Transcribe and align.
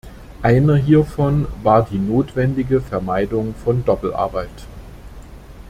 Einer 0.41 0.77
hiervon 0.77 1.45
war 1.61 1.85
die 1.85 1.99
notwendige 1.99 2.81
Vermeidung 2.81 3.53
von 3.53 3.85
Doppelarbeit. 3.85 4.49